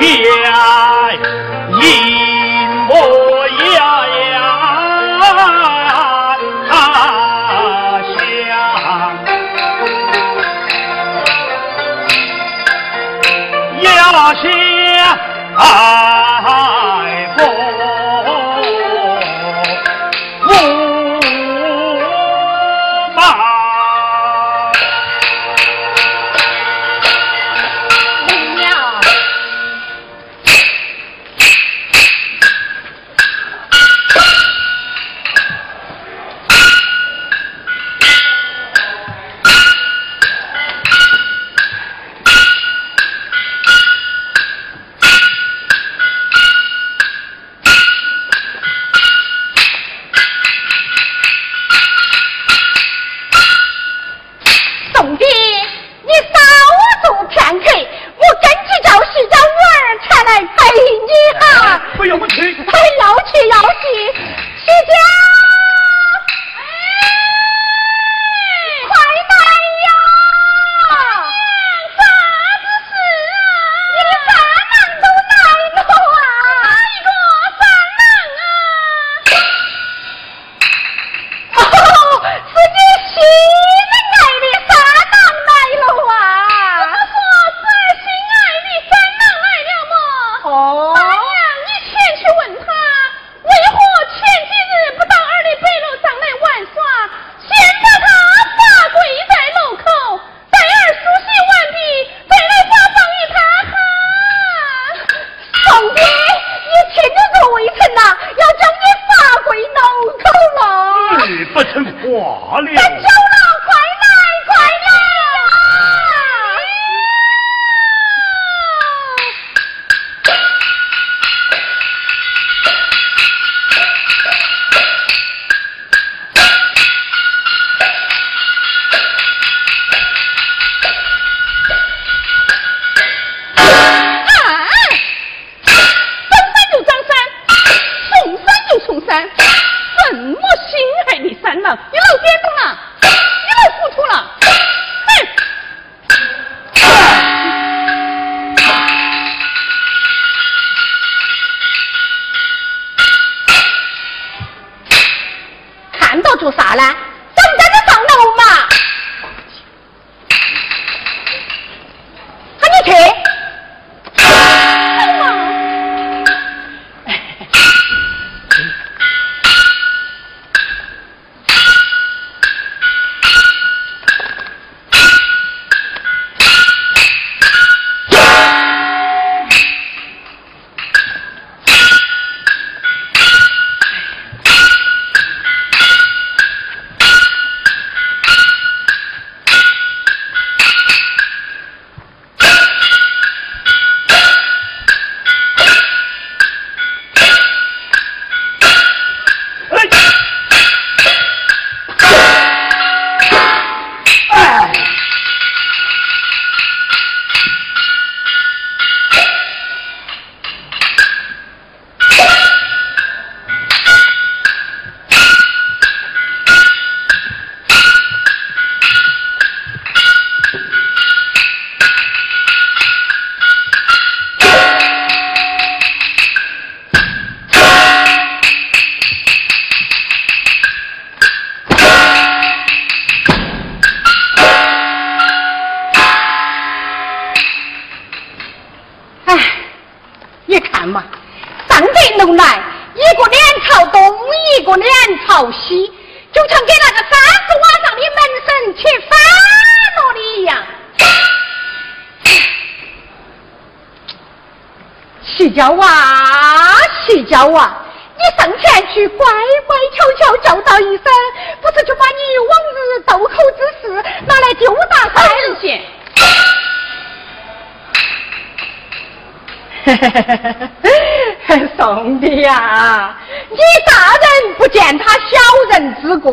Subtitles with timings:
[0.00, 0.40] 叫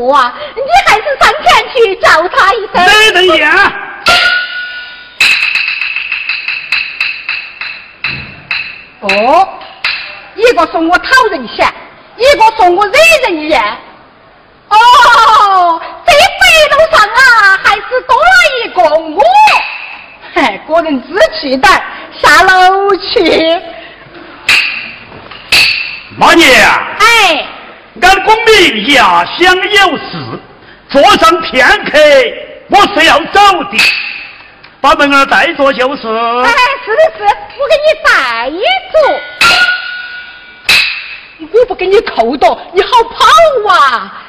[0.07, 2.75] 人之过啊，你还是上前去叫他一声。
[2.75, 3.73] 来人呀！
[9.01, 9.59] 哦，
[10.35, 11.71] 一个说我讨人嫌，
[12.15, 12.93] 一个说我惹
[13.23, 13.61] 人厌。
[14.69, 16.15] 哦，这北
[16.75, 18.23] 路上啊，还是多了
[18.63, 19.21] 一个我。
[20.33, 21.83] 嘿，个人知趣点，
[22.21, 23.61] 下楼去。
[26.17, 26.47] 妈娘，
[26.99, 27.45] 哎，
[28.01, 30.39] 俺公明压乡有事，
[30.89, 31.97] 坐上片刻，
[32.69, 33.39] 我是要走
[33.71, 33.77] 的，
[34.81, 36.07] 把门儿带着就是。
[36.07, 36.51] 哎，
[36.85, 38.97] 是的是，我给你带一着。
[41.39, 43.25] 我不给你扣到，你好跑
[43.71, 44.23] 啊！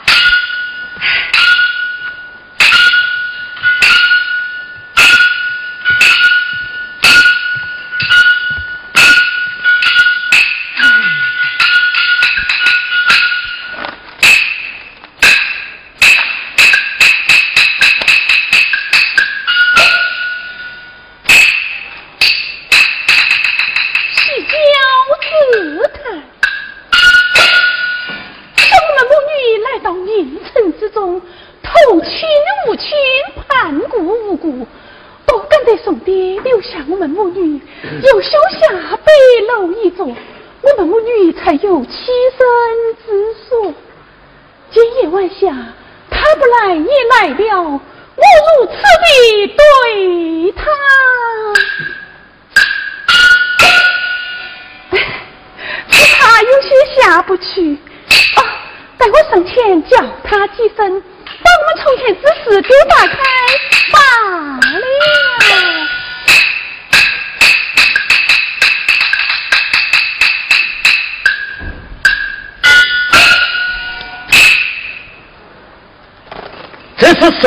[46.11, 49.08] 他不来你来了我如此的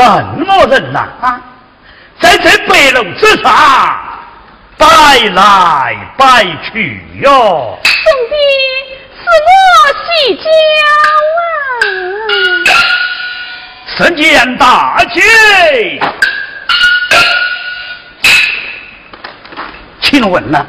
[0.01, 0.99] 什么人呐？
[1.21, 1.41] 啊
[2.19, 3.51] 在这白龙之上
[4.77, 4.85] 摆
[5.33, 7.79] 来摆去哟！
[7.83, 8.35] 兄弟，
[9.17, 9.49] 是我
[10.05, 10.43] 喜娇
[12.67, 12.69] 啊！
[13.97, 15.19] 参见大姐，
[20.01, 20.63] 请问呐，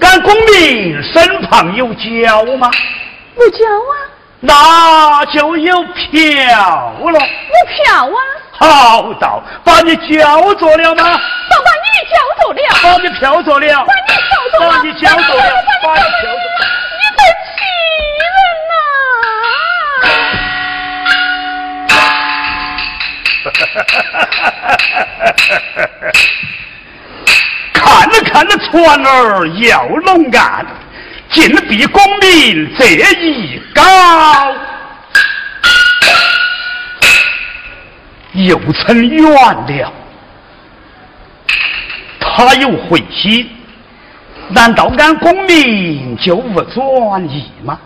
[0.00, 2.68] 俺公明身旁有娇吗？
[3.36, 4.01] 有娇啊。
[4.44, 7.16] 那就有票了，有
[7.68, 8.18] 票啊！
[8.50, 11.04] 好道把你叫做了吗？
[11.48, 15.42] 都把你叫做了，把你票做了，把你票做了，把你叫做了，
[15.84, 16.66] 把你叫做了，
[16.98, 17.20] 你在
[17.54, 17.60] 气
[18.18, 18.22] 人
[18.68, 18.74] 呐！
[27.74, 28.70] 看着看着船
[29.06, 30.66] 儿要龙岸。
[31.32, 33.82] 进比功名这一高，
[38.32, 39.92] 又曾远了。
[42.20, 43.48] 他又回心，
[44.48, 47.78] 难道俺功名就无转移吗？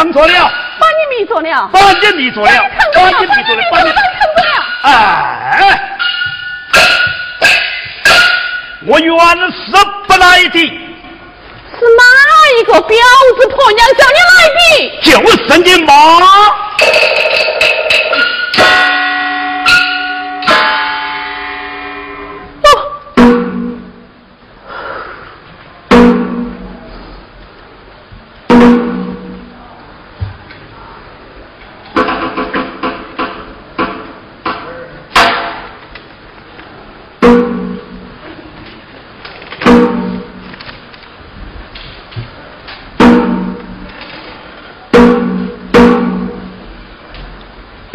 [0.00, 0.50] 把你烫着了。
[0.78, 1.68] 把你迷住了。
[1.72, 2.50] 把你迷住了。
[2.94, 3.62] 把你迷住了。
[3.70, 3.94] 把你烫
[4.36, 4.52] 着了。
[4.82, 4.88] 哎。
[8.86, 9.14] 我原
[9.52, 9.70] 是
[10.08, 12.02] 不来的，是哪
[12.58, 12.96] 一个婊
[13.38, 14.60] 子婆娘叫你来的？
[15.02, 15.92] 就是你妈。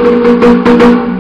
[0.06, 1.15] thank you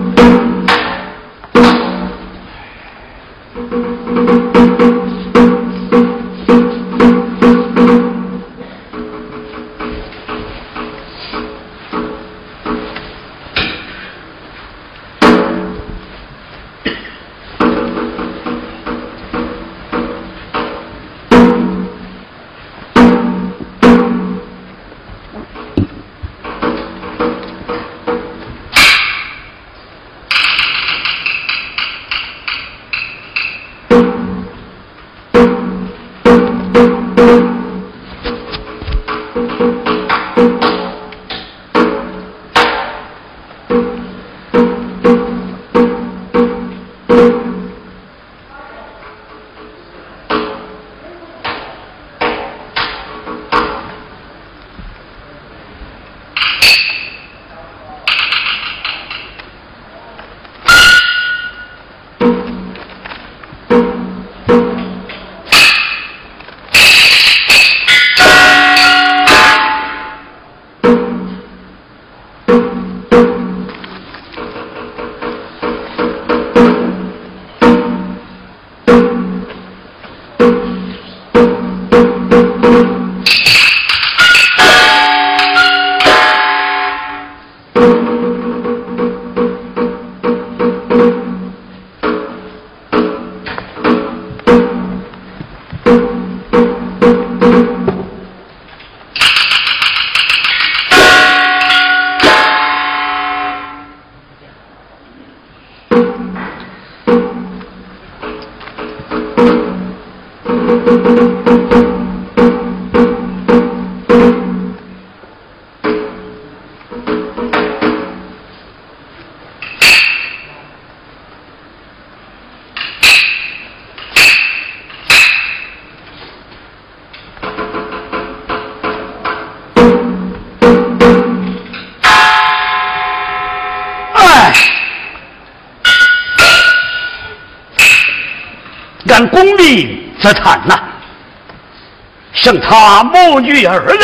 [142.45, 143.97] 像他母女二人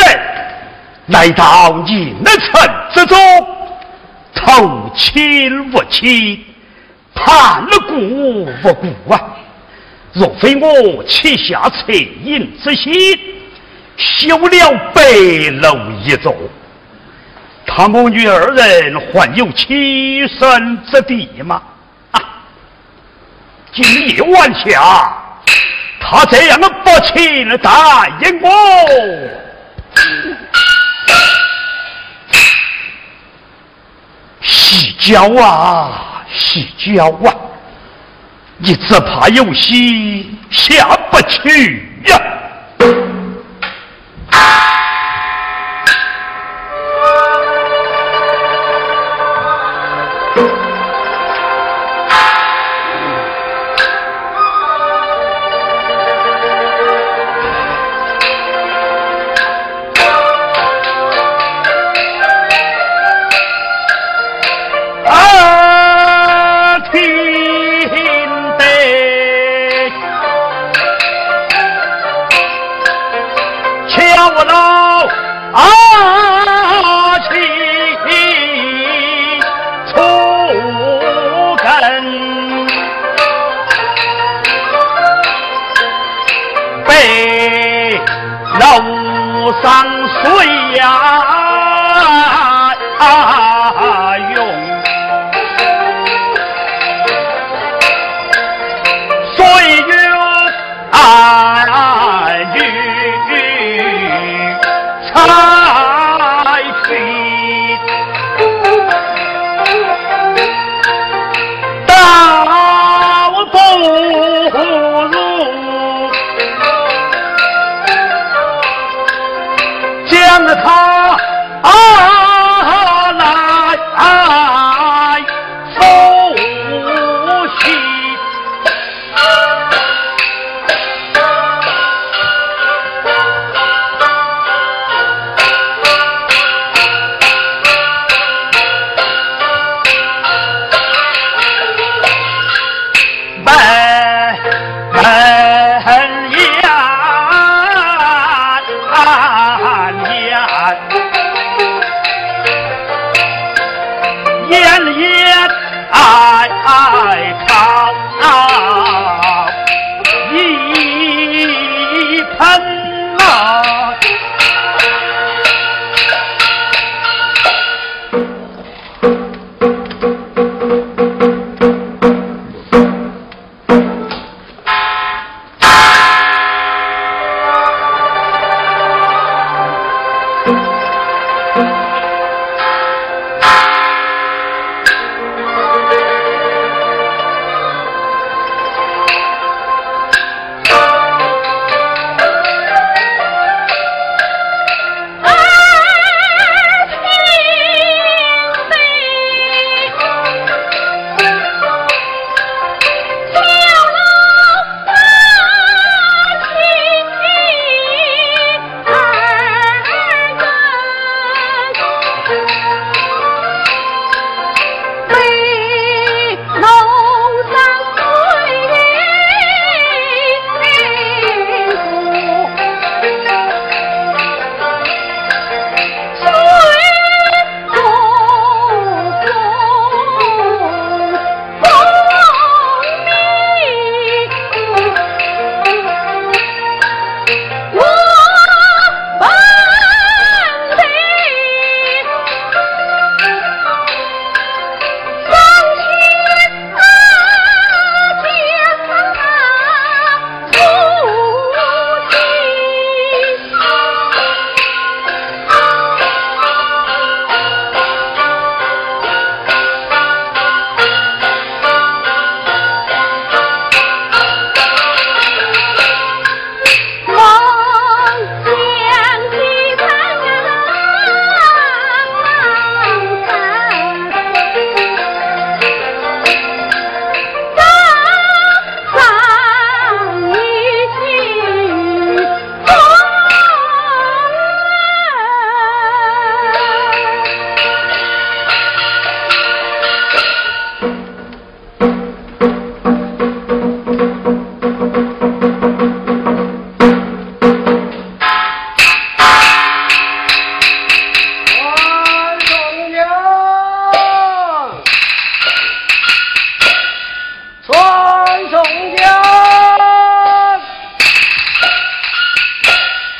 [1.06, 2.60] 来到宁城
[2.92, 3.16] 之中，
[4.34, 6.44] 投亲无亲，
[7.14, 9.20] 叛了故无故啊！
[10.12, 12.92] 若非我起下恻隐之心，
[13.96, 15.02] 修了白
[15.60, 16.34] 楼一座，
[17.64, 21.62] 他母女二人还有栖身之地吗？
[22.10, 22.20] 啊
[23.72, 25.21] 今夜晚下，
[26.04, 28.48] 他这样的不亲答应我，
[34.42, 37.34] 西娇啊，西娇啊，
[38.58, 42.20] 你只怕有些下不去呀。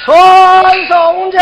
[0.04, 1.38] 传宗接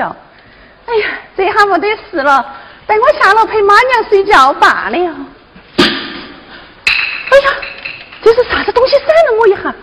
[0.00, 0.16] 觉。
[0.86, 2.44] 哎呀，这下没得事了，
[2.86, 4.96] 等我下楼陪妈娘睡觉罢了。
[4.96, 5.14] 哎呀，
[8.22, 9.74] 这是啥子东西闪了我一下？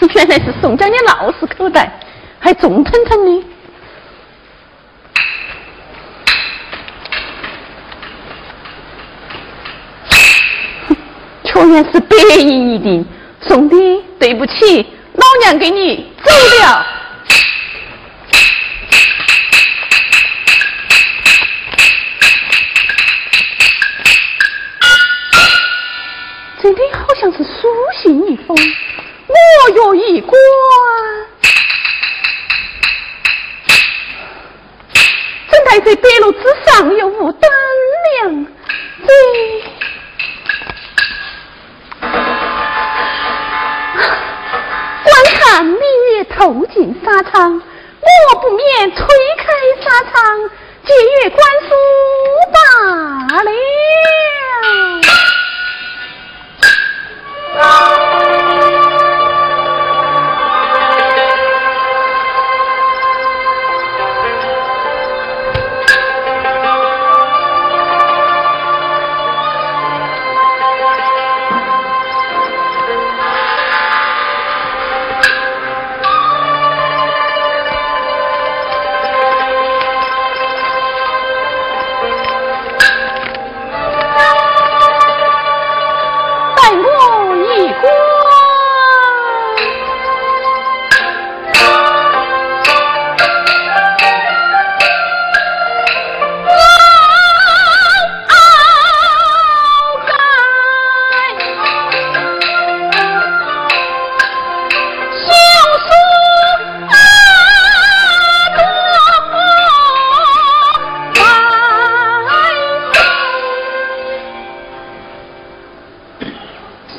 [0.00, 1.92] 哼原来是宋江的钥匙口袋，
[2.40, 3.44] 还重腾腾的。
[11.44, 13.04] 确然是白银一锭，
[13.40, 13.76] 送的，
[14.18, 16.99] 对不起，老娘给你走了。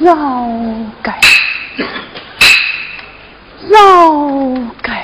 [0.02, 1.20] 晁盖，
[3.70, 5.04] 晁盖！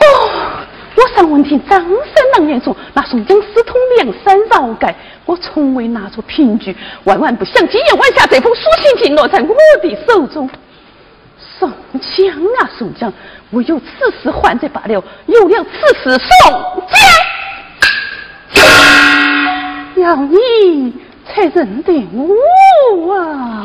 [0.00, 0.64] 哦，
[0.96, 4.94] 我上文听张三郎言说：“那宋江私通梁山饶盖，
[5.26, 10.48] 我从未拿出凭据，万万不想今夜晚下这封书信竟落在我的手中。
[11.58, 13.12] 宋江啊，宋江，
[13.50, 16.50] 我有此事还债罢了，有了此事，宋
[19.94, 20.94] 江，要你
[21.38, 23.64] 才认得我啊！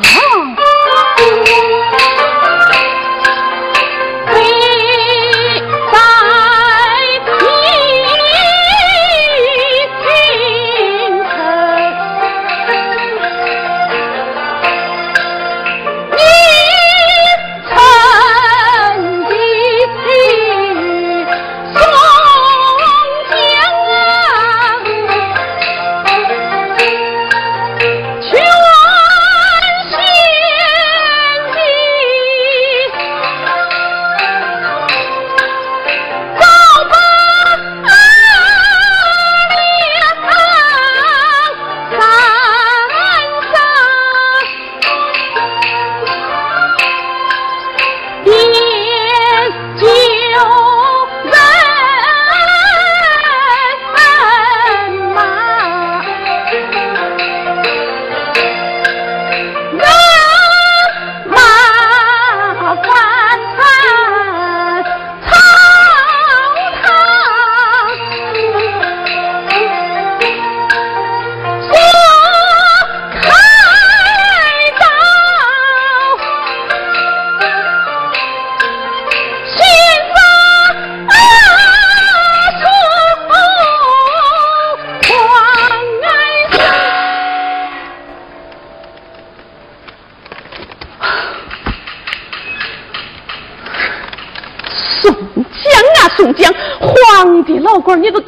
[97.94, 98.23] 老官，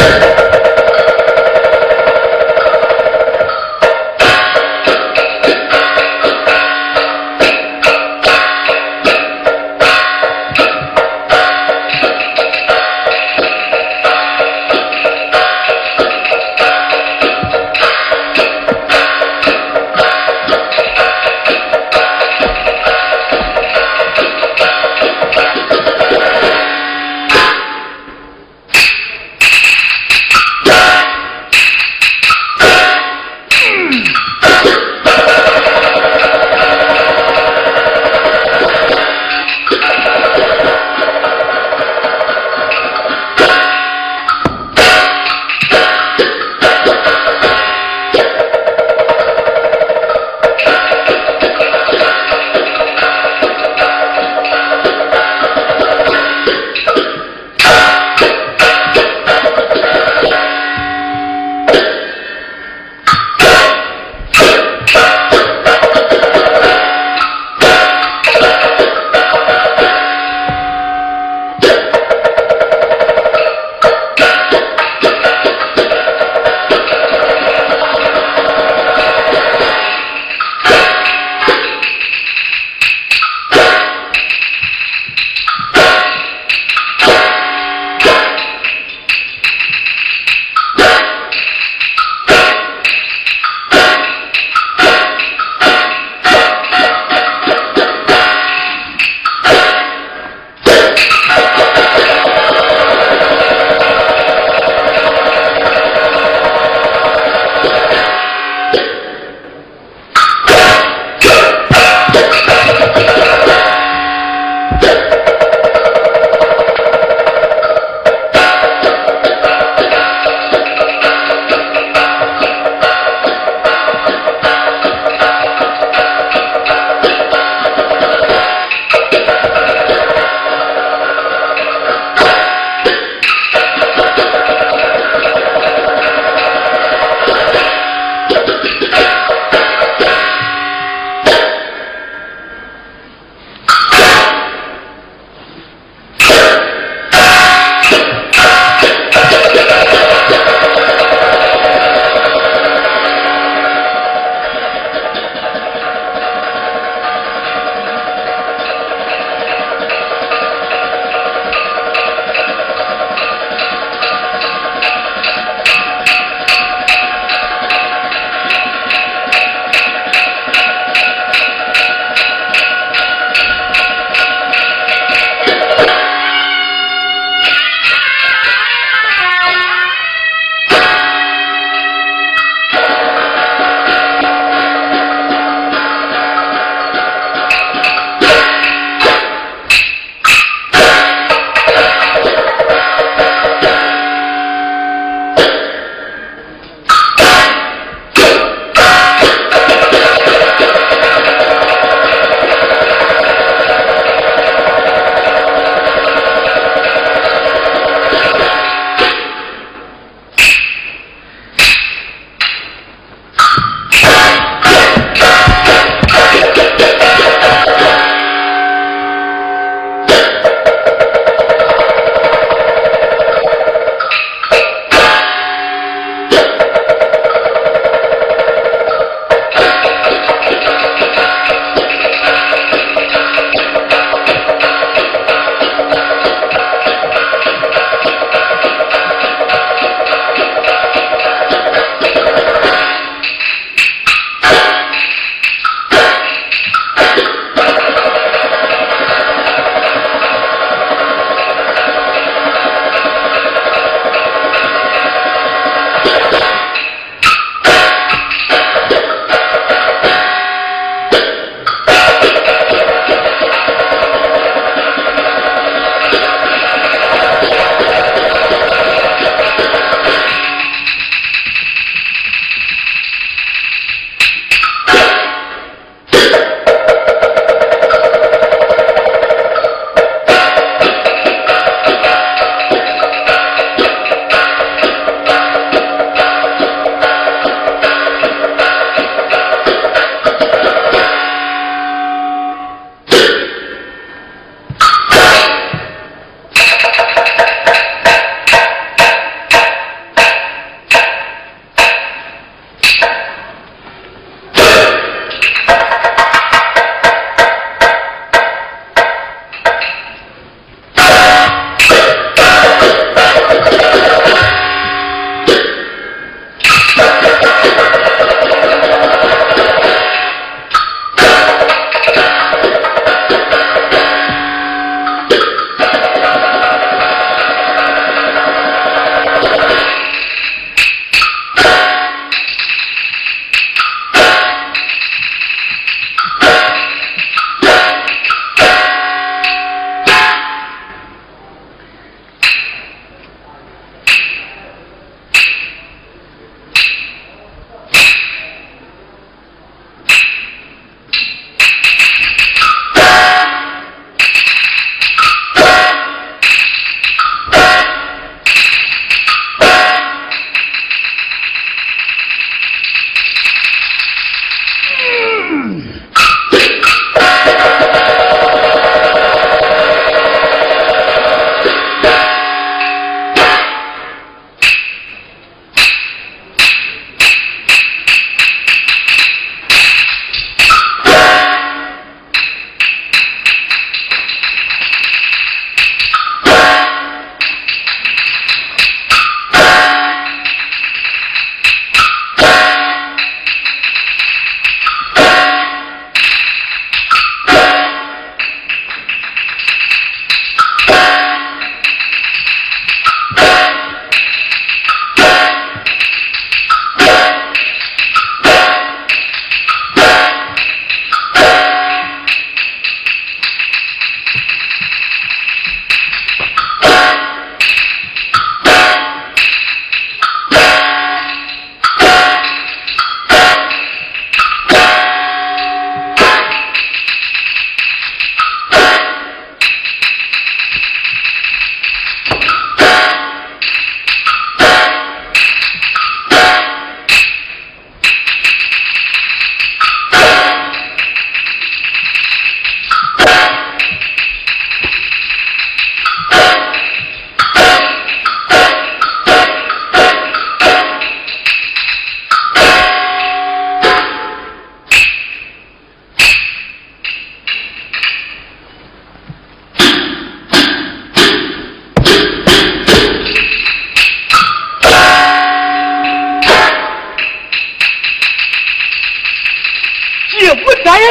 [0.00, 0.39] Yeah.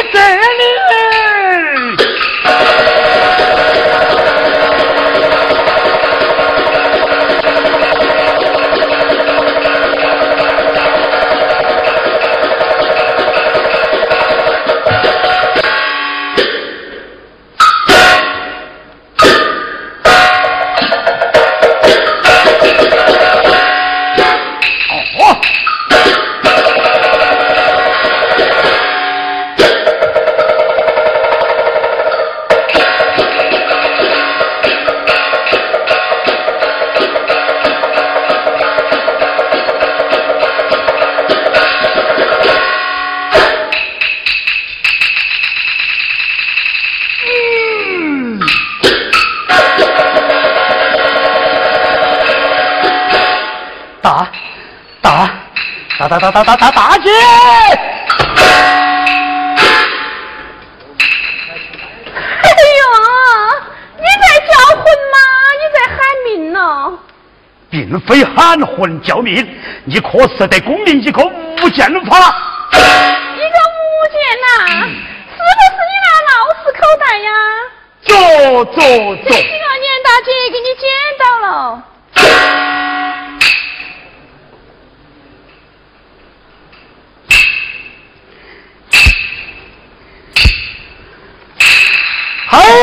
[0.02, 0.69] 这里。
[56.10, 57.08] 大大大大大大姐！
[57.08, 57.70] 哎
[62.80, 62.82] 呦，
[63.96, 64.82] 你在叫魂
[65.12, 65.16] 吗？
[65.54, 66.58] 你在喊命呢？
[67.70, 69.48] 并非喊魂叫命，
[69.84, 72.18] 你可是得功名一个无间法。
[72.72, 74.50] 一个无间呐？
[74.66, 76.32] 是不是你那闹
[76.64, 77.30] 事口袋呀？
[78.02, 78.82] 走走走！
[79.28, 80.90] 这几个年大姐给你捡
[81.20, 81.84] 到了。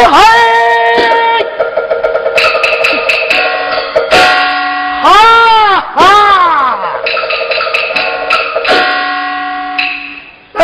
[0.06, 0.12] 嗨
[5.04, 5.10] 嗨，哈
[5.96, 6.00] 哈！
[10.56, 10.60] 哼，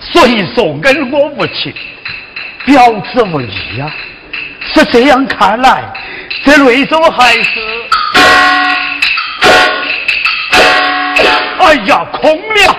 [0.00, 1.72] 所以说恩我无情，
[2.64, 3.90] 表子无义呀。
[4.72, 5.82] 是这样看来，
[6.44, 7.60] 这内中还是……
[11.58, 12.76] 哎呀，空了！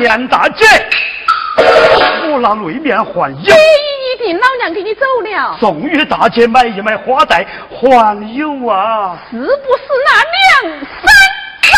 [0.00, 0.64] 严大姐。
[2.36, 5.56] 我拿内面换有，一定，老娘给你走了。
[5.58, 9.16] 送与大姐买一买花带还有啊！
[9.30, 10.12] 是不是那
[10.68, 11.08] 两三
[11.62, 11.72] 个？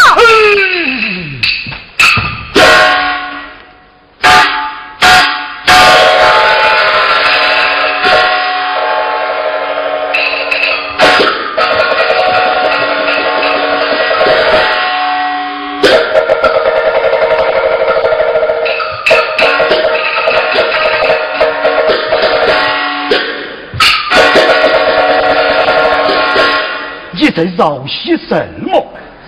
[27.38, 28.84] 在饶些什么？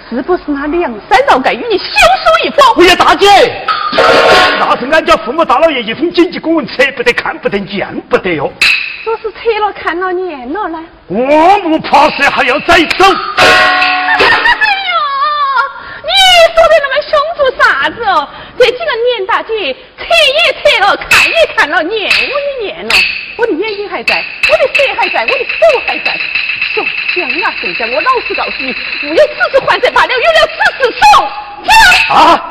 [0.09, 2.83] 是不是那梁山饶盖与你休书一封？
[2.83, 3.29] 哎呀，大姐，
[4.59, 8.53] 那是俺家父母大老爷一封紧急公文，扯不得，看不得，见不得哟。
[9.05, 10.85] 说是扯了，看了，念了呢。
[11.07, 13.05] 我不怕事，还要再走。
[13.37, 14.27] 哎呦，
[16.03, 16.11] 你
[16.51, 18.29] 说的那么凶做啥子哦？
[18.59, 22.91] 这几个年大姐扯也扯了，看也看了，念我也念了，
[23.37, 26.19] 我的眼睛还在，我的舌还在，我的手还在。
[26.73, 26.85] 说
[27.61, 28.75] 现在我老实告诉你，
[29.07, 32.50] 五月四十还债罢了，有了四十送啊！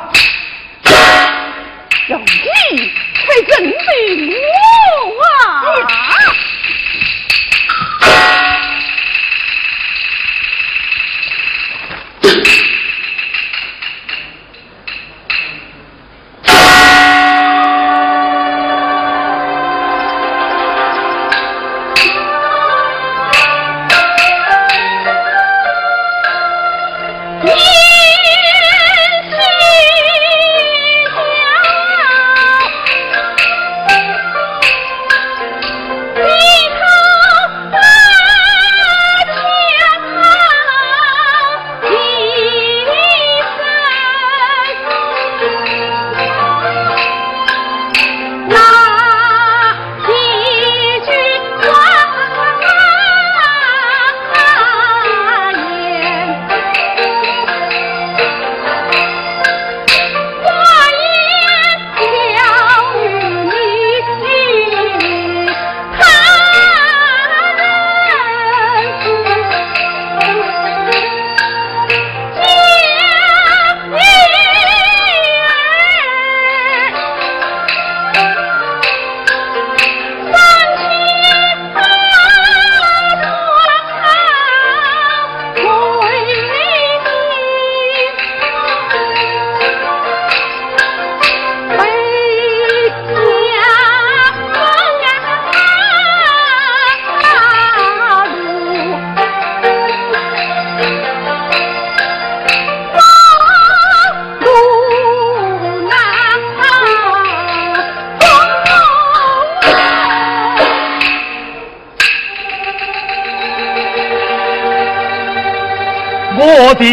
[116.70, 116.86] 我的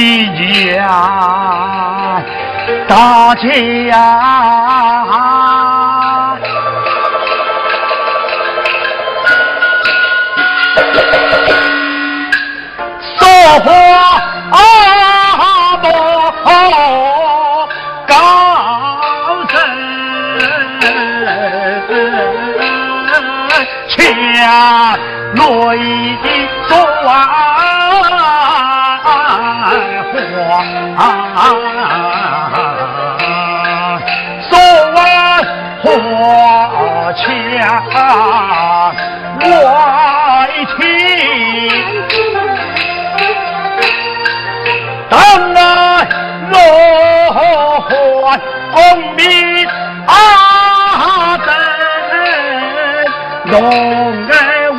[0.72, 2.24] 家，
[2.88, 4.75] 大家。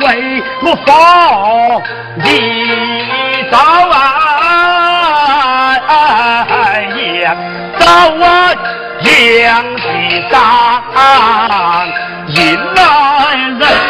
[0.00, 0.88] 为我放
[2.24, 2.26] 一
[3.50, 3.56] 早
[3.90, 3.98] 啊，
[7.22, 7.36] 呀，
[7.78, 7.82] 早
[8.18, 8.22] 晚
[9.42, 9.82] 杨的
[10.30, 10.32] 上
[12.28, 12.36] 迎
[12.74, 12.78] 来
[13.58, 13.87] 人。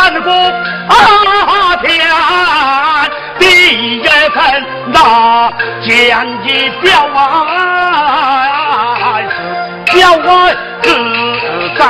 [0.00, 1.90] 盘古阿天，
[3.38, 7.18] 第一份那见一表啊，
[9.92, 10.88] 表外自
[11.76, 11.82] 干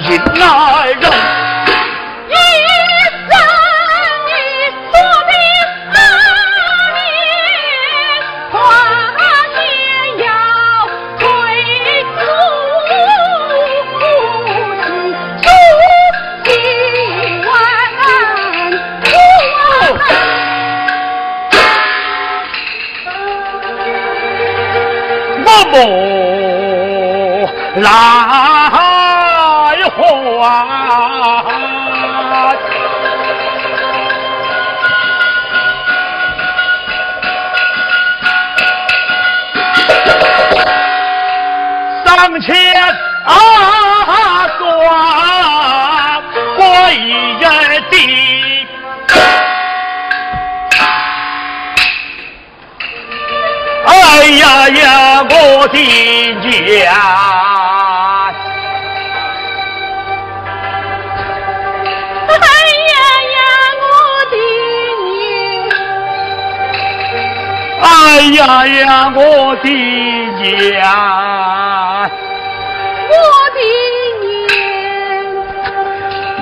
[0.00, 0.42] 迎来
[1.00, 1.33] 人。
[42.26, 42.56] 堂前
[43.26, 43.36] 啊
[44.56, 44.58] 双
[46.56, 46.96] 我一
[47.90, 47.94] 地。
[53.86, 53.92] 哎
[54.40, 55.76] 呀呀，我的
[56.40, 56.88] 娘！
[62.30, 62.32] 哎
[62.88, 62.94] 呀
[63.34, 63.38] 呀，
[63.82, 63.84] 我
[64.30, 64.34] 的
[65.04, 65.76] 娘！
[67.82, 67.84] 哎
[68.32, 69.20] 呀呀，我
[69.56, 69.68] 的
[70.40, 71.43] 娘！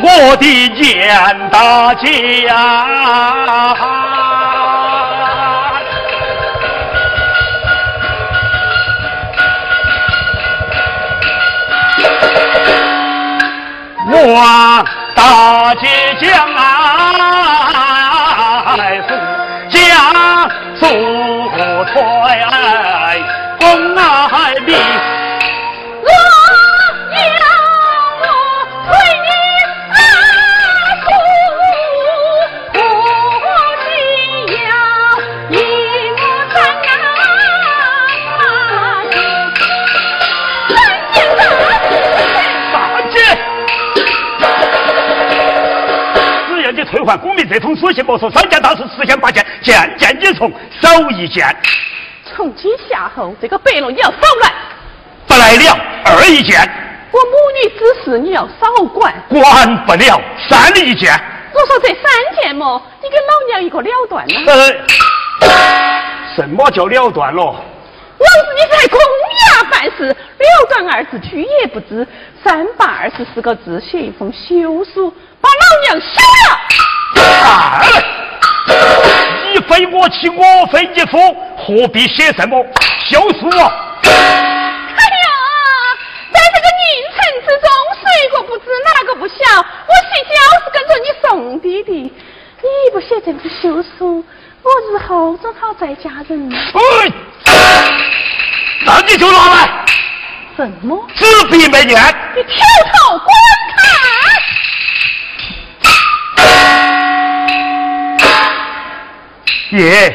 [0.02, 2.02] 我的娘大家！
[14.14, 14.84] 我
[15.14, 15.86] 大姐
[16.20, 16.26] 将
[18.76, 19.10] 来送
[19.70, 19.78] 家
[20.74, 21.32] 送。
[21.84, 23.18] 快
[23.58, 25.11] 风啊里。
[47.02, 50.48] 退还公民这封书信，莫说三件大事，十件八件，件件皆从，
[50.80, 51.44] 手一件。
[52.24, 54.52] 从今夏后，这个白龙你要少来。
[55.26, 56.60] 不来了，二一件。
[57.10, 59.12] 我母女之事你要少管。
[59.28, 61.12] 管不了，三一件。
[61.52, 62.04] 我说这三
[62.40, 64.34] 件么，你给老娘一个了断呢？
[65.40, 66.02] 呃，
[66.36, 67.42] 什么叫了断了？
[67.42, 72.06] 老子你在公衙办事，了断二字句也不知，
[72.44, 75.12] 三八二十四个字写一封休书。
[75.40, 76.60] 把老娘休了！
[79.52, 81.18] 你非我妻，我非你夫，
[81.56, 82.64] 何必写什么
[83.08, 83.72] 休书啊？
[84.02, 85.26] 哎呀，
[86.32, 86.84] 在这个宁
[87.14, 87.68] 城之中，
[88.00, 89.34] 谁个不知哪个不晓？
[89.60, 90.34] 我徐娇
[90.64, 94.24] 是跟着你送弟弟，你不写这份休书，
[94.62, 96.50] 我日后怎好再嫁人？
[96.54, 97.12] 哎，
[98.84, 99.84] 那你就拿来。
[100.56, 101.06] 什么？
[101.14, 101.98] 纸笔没念？
[102.34, 102.54] 你挑
[102.92, 103.28] 头观
[109.72, 110.14] 爷，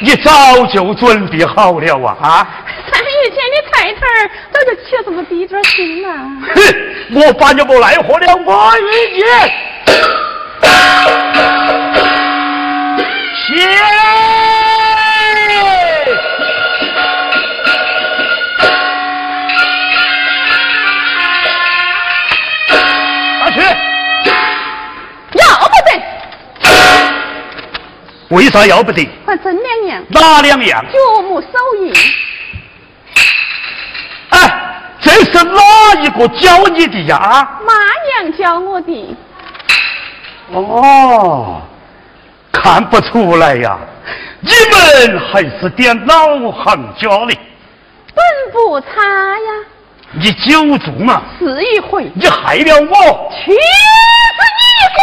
[0.00, 2.16] 你早就准备好了啊！
[2.22, 2.48] 啊！
[2.90, 6.08] 三月前的菜摊儿早就起了这么低点心呐。
[6.54, 6.56] 哼！
[7.14, 9.26] 我把你不奈何了，我与你先。
[28.30, 29.08] 为啥要不得？
[29.26, 30.02] 还真两样。
[30.08, 30.84] 哪两样？
[30.86, 31.48] 脚木手
[31.80, 31.92] 印。
[34.30, 34.38] 哎，
[35.00, 35.60] 这是哪
[36.02, 37.60] 一个教你的呀？
[37.66, 37.74] 妈
[38.22, 39.16] 娘教我的。
[40.52, 41.60] 哦，
[42.52, 43.78] 看不出来呀，
[44.40, 47.38] 你们还是点老行家的。
[48.14, 49.64] 本不差呀。
[50.12, 51.22] 你久住嘛？
[51.38, 52.10] 是一回。
[52.14, 53.30] 你害了我。
[53.32, 53.56] 气死
[54.56, 55.00] 你一个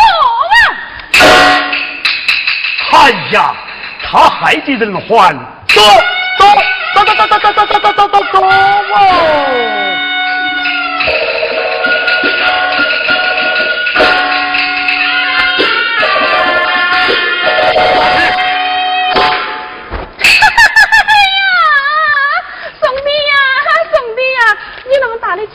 [0.53, 0.57] 嘛！
[2.92, 3.54] 哎呀，
[4.04, 5.34] 他害的人还
[5.68, 5.82] 走
[6.40, 6.46] 走
[6.96, 8.42] 走走走走走走走走走走！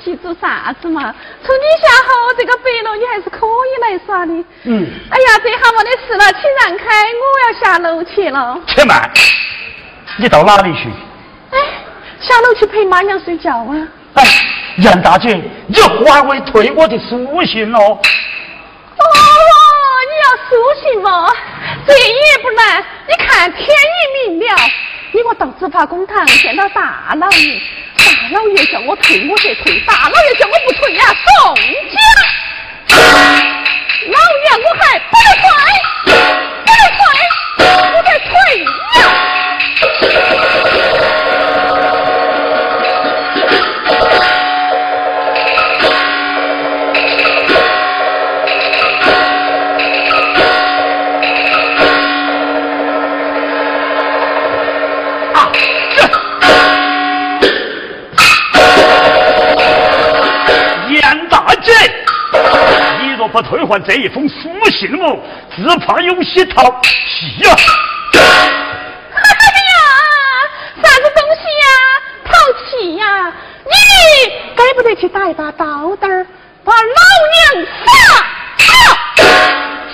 [0.05, 1.15] 去做啥子嘛？
[1.45, 4.33] 从你下后这个白楼，你还是可以来耍的。
[4.65, 4.87] 嗯。
[5.11, 8.61] 哎呀，这下没得事了，请让开，我要下楼去了。
[8.69, 9.11] 且慢，
[10.19, 10.91] 你到哪里去？
[11.51, 11.59] 哎，
[12.21, 13.89] 下楼去陪妈娘睡觉啊。
[14.15, 14.25] 哎，
[14.79, 17.79] 杨大姐，你还未退我的书信喽？
[17.79, 19.05] 哦，
[20.09, 20.51] 你要书
[20.83, 21.29] 信嘛？
[21.87, 22.85] 这也不难。
[23.09, 24.57] 你看天已明了，
[25.15, 27.61] 你我到执法公堂见到大老爷。
[27.95, 32.01] 大老爷叫我退，我得退；大老爷叫我不退呀，宋家。
[34.09, 35.47] 老爷我还不能退，
[36.65, 37.01] 不能退，
[37.93, 38.33] 我得退
[38.99, 40.52] 呀。
[63.81, 64.35] 这一封书
[64.71, 65.19] 信哦？
[65.55, 67.57] 只怕有些淘气呀！
[68.15, 69.75] 哎呀，
[70.83, 71.67] 啥子东西呀？
[72.25, 72.31] 淘
[72.65, 73.05] 气呀！
[73.65, 73.73] 你
[74.57, 76.09] 该不得去打一把刀刀，
[76.65, 76.79] 把老
[77.33, 77.93] 娘杀！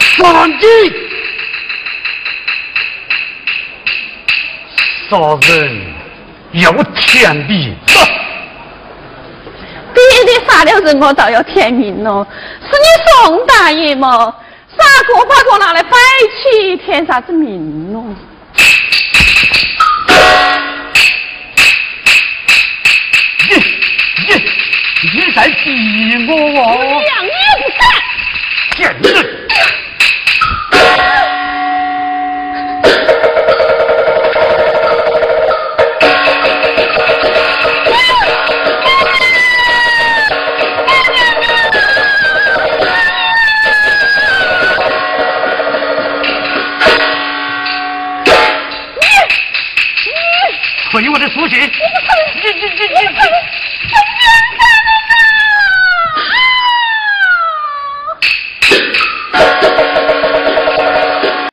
[0.01, 0.57] 杀你！
[5.09, 5.17] 杀
[5.49, 5.51] 人
[6.53, 7.77] 要填命！
[9.95, 12.25] 别的杀了人，我倒要填命喽。
[12.25, 12.27] 是
[12.58, 12.58] 你
[13.07, 14.35] 宋大爷嘛？
[14.77, 15.97] 啥个把我拿来摆
[16.43, 18.05] 起，填啥子命咯？
[23.49, 23.55] 你
[24.27, 24.31] 你
[25.15, 26.71] 你在逼我哦！
[27.01, 27.83] 娘也不敢，
[28.77, 29.48] 贱人！
[51.39, 51.71] 不行，
[52.43, 53.48] 这这这这。